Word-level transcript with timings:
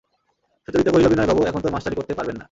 সুচরিতা 0.67 0.91
কহিল, 0.91 1.07
বিনয়বাবু 1.07 1.41
এখন 1.45 1.59
তোর 1.61 1.71
মাস্টারি 1.71 1.95
করতে 1.95 2.13
পারবেন 2.13 2.35
না। 2.35 2.39